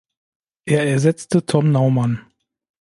[0.65, 2.25] Er ersetzte Tom Naumann.